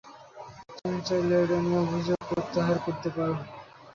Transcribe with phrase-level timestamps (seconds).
[0.75, 3.33] তুমি চাইলে এটা নিয়ে অভিযোগ প্রত্যাহার করতে পারো।